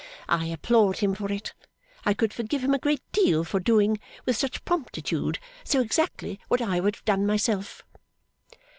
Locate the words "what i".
6.47-6.79